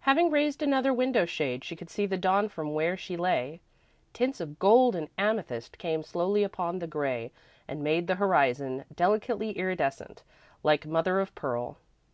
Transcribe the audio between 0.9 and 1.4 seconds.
window